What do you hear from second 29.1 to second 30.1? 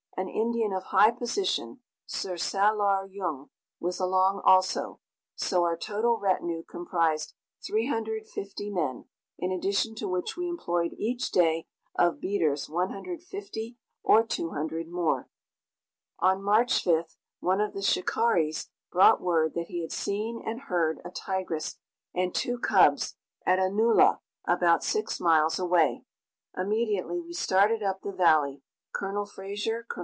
Fraser, Col.